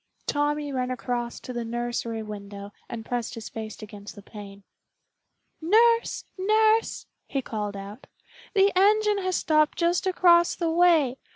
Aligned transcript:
Tommy 0.25 0.71
ran 0.73 0.89
across 0.89 1.39
to 1.41 1.53
the 1.53 1.63
nursery 1.63 2.23
window 2.23 2.73
and 2.89 3.05
pressed 3.05 3.35
his 3.35 3.49
face 3.49 3.83
against 3.83 4.15
the 4.15 4.23
pane. 4.23 4.63
"Nurse, 5.61 6.25
nurse!" 6.39 7.05
he 7.27 7.43
called 7.43 7.77
out. 7.77 8.07
"The 8.55 8.75
engine 8.75 9.19
has 9.19 9.35
stopped 9.35 9.77
just 9.77 10.07
across 10.07 10.55
the 10.55 10.71
way. 10.71 11.19